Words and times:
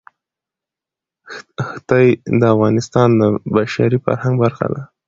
ښتې 1.73 2.05
د 2.39 2.41
افغانستان 2.53 3.09
د 3.21 3.23
بشري 3.55 3.97
فرهنګ 4.05 4.35
برخه 4.43 4.67
ده. 4.73 4.81